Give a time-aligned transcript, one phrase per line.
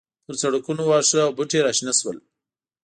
[0.25, 2.17] پر سړکونو واښه او بوټي راشنه شول.